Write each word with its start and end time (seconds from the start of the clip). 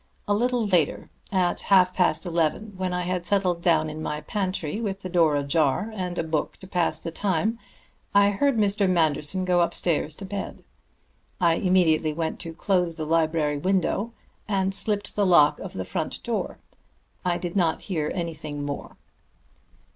A 0.27 0.33
little 0.33 0.65
later, 0.65 1.11
at 1.31 1.59
half 1.69 1.93
past 1.93 2.25
eleven, 2.25 2.73
when 2.75 2.91
I 2.91 3.03
had 3.03 3.23
settled 3.23 3.61
down 3.61 3.87
in 3.87 4.01
my 4.01 4.21
pantry 4.21 4.81
with 4.81 5.01
the 5.01 5.09
door 5.09 5.35
ajar, 5.35 5.91
and 5.93 6.17
a 6.17 6.23
book 6.23 6.57
to 6.57 6.65
pass 6.65 6.97
the 6.97 7.11
time, 7.11 7.59
I 8.11 8.31
heard 8.31 8.57
Mr. 8.57 8.89
Manderson 8.89 9.45
go 9.45 9.61
upstairs 9.61 10.15
to 10.15 10.25
bed. 10.25 10.63
I 11.39 11.53
immediately 11.53 12.13
went 12.13 12.39
to 12.39 12.53
close 12.55 12.95
the 12.95 13.05
library 13.05 13.59
window, 13.59 14.11
and 14.47 14.73
slipped 14.73 15.15
the 15.15 15.23
lock 15.23 15.59
of 15.59 15.73
the 15.73 15.85
front 15.85 16.23
door. 16.23 16.57
I 17.23 17.37
did 17.37 17.55
not 17.55 17.83
hear 17.83 18.11
anything 18.15 18.65
more." 18.65 18.97